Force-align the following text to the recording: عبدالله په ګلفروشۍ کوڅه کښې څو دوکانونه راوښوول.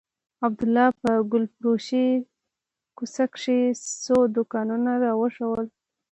عبدالله 0.45 0.87
په 1.01 1.11
ګلفروشۍ 1.31 2.09
کوڅه 2.97 3.23
کښې 3.33 3.59
څو 4.03 4.17
دوکانونه 4.35 4.91
راوښوول. 5.03 5.67